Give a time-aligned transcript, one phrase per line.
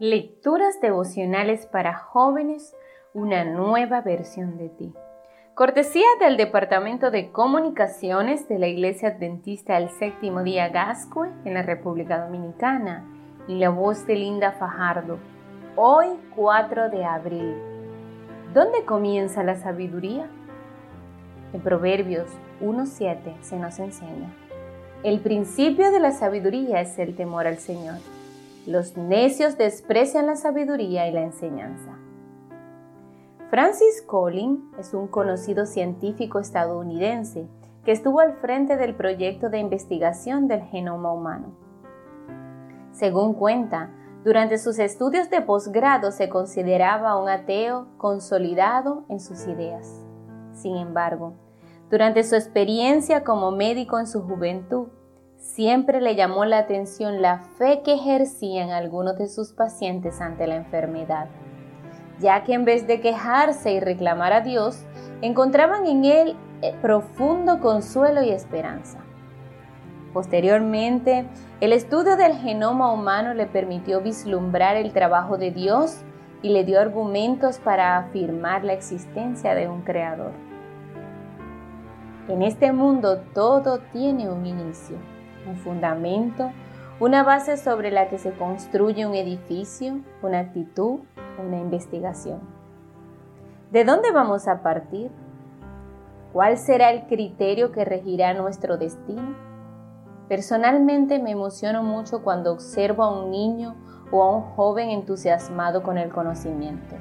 [0.00, 2.72] Lecturas devocionales para jóvenes,
[3.14, 4.94] una nueva versión de ti.
[5.54, 11.64] Cortesía del Departamento de Comunicaciones de la Iglesia Adventista del Séptimo Día Gascue en la
[11.64, 13.10] República Dominicana
[13.48, 15.18] y la voz de Linda Fajardo.
[15.74, 16.06] Hoy
[16.36, 17.56] 4 de abril.
[18.54, 20.28] ¿Dónde comienza la sabiduría?
[21.52, 22.30] En Proverbios
[22.60, 24.32] 1.7 se nos enseña.
[25.02, 27.96] El principio de la sabiduría es el temor al Señor.
[28.66, 31.98] Los necios desprecian la sabiduría y la enseñanza.
[33.50, 37.48] Francis Collins es un conocido científico estadounidense
[37.84, 41.54] que estuvo al frente del proyecto de investigación del genoma humano.
[42.92, 43.90] Según cuenta,
[44.24, 50.04] durante sus estudios de posgrado se consideraba un ateo consolidado en sus ideas.
[50.52, 51.32] Sin embargo,
[51.88, 54.88] durante su experiencia como médico en su juventud,
[55.38, 60.56] Siempre le llamó la atención la fe que ejercían algunos de sus pacientes ante la
[60.56, 61.28] enfermedad,
[62.18, 64.84] ya que en vez de quejarse y reclamar a Dios,
[65.22, 68.98] encontraban en él eh, profundo consuelo y esperanza.
[70.12, 71.28] Posteriormente,
[71.60, 76.00] el estudio del genoma humano le permitió vislumbrar el trabajo de Dios
[76.42, 80.32] y le dio argumentos para afirmar la existencia de un creador.
[82.26, 84.98] En este mundo todo tiene un inicio
[85.46, 86.50] un fundamento,
[87.00, 91.00] una base sobre la que se construye un edificio, una actitud,
[91.38, 92.40] una investigación.
[93.70, 95.10] ¿De dónde vamos a partir?
[96.32, 99.36] ¿Cuál será el criterio que regirá nuestro destino?
[100.28, 103.76] Personalmente me emociono mucho cuando observo a un niño
[104.10, 106.96] o a un joven entusiasmado con el conocimiento.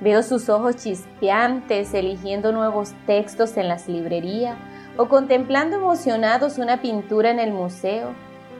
[0.00, 4.56] Veo sus ojos chispeantes eligiendo nuevos textos en las librerías
[4.98, 8.08] o contemplando emocionados una pintura en el museo,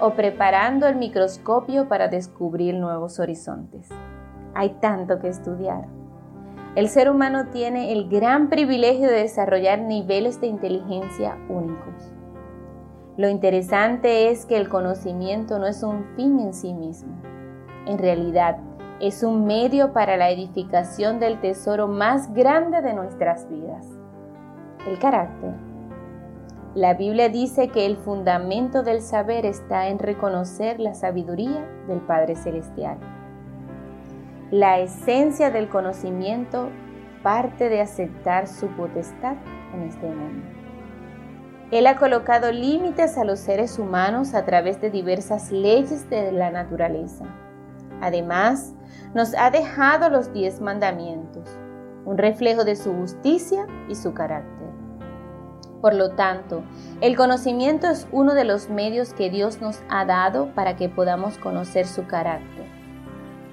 [0.01, 3.89] o preparando el microscopio para descubrir nuevos horizontes.
[4.55, 5.89] Hay tanto que estudiar.
[6.77, 12.15] El ser humano tiene el gran privilegio de desarrollar niveles de inteligencia únicos.
[13.17, 17.17] Lo interesante es que el conocimiento no es un fin en sí mismo.
[17.87, 18.59] En realidad,
[19.01, 23.87] es un medio para la edificación del tesoro más grande de nuestras vidas,
[24.87, 25.68] el carácter.
[26.79, 32.37] La Biblia dice que el fundamento del saber está en reconocer la sabiduría del Padre
[32.37, 32.99] Celestial.
[34.53, 36.71] La esencia del conocimiento
[37.25, 39.35] parte de aceptar su potestad
[39.75, 40.47] en este mundo.
[41.73, 46.53] Él ha colocado límites a los seres humanos a través de diversas leyes de la
[46.53, 47.25] naturaleza.
[48.01, 48.77] Además,
[49.15, 51.59] nos ha dejado los diez mandamientos,
[52.05, 54.68] un reflejo de su justicia y su carácter.
[55.81, 56.63] Por lo tanto,
[57.01, 61.39] el conocimiento es uno de los medios que Dios nos ha dado para que podamos
[61.39, 62.67] conocer su carácter.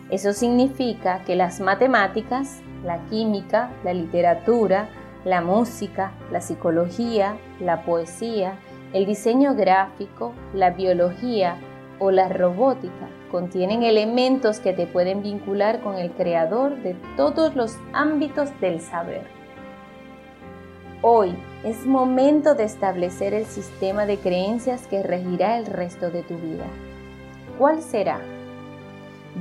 [0.09, 4.90] Eso significa que las matemáticas, la química, la literatura,
[5.24, 8.59] la música, la psicología, la poesía,
[8.94, 11.57] el diseño gráfico, la biología
[12.00, 17.78] o la robótica contienen elementos que te pueden vincular con el creador de todos los
[17.94, 19.44] ámbitos del saber.
[21.07, 26.35] Hoy es momento de establecer el sistema de creencias que regirá el resto de tu
[26.35, 26.66] vida.
[27.59, 28.21] ¿Cuál será?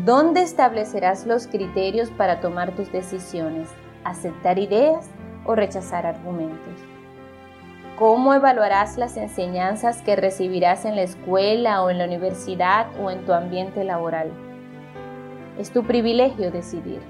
[0.04, 3.70] ¿Dónde establecerás los criterios para tomar tus decisiones?
[4.04, 5.08] ¿Aceptar ideas
[5.46, 6.74] o rechazar argumentos?
[7.98, 13.24] ¿Cómo evaluarás las enseñanzas que recibirás en la escuela o en la universidad o en
[13.24, 14.30] tu ambiente laboral?
[15.58, 17.00] Es tu privilegio decidir.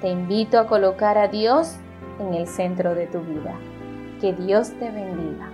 [0.00, 1.78] Te invito a colocar a Dios
[2.18, 3.54] en el centro de tu vida.
[4.20, 5.50] Que Dios te bendiga.